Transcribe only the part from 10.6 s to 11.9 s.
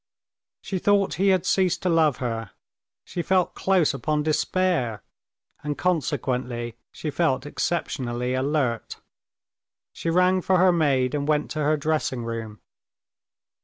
maid and went to her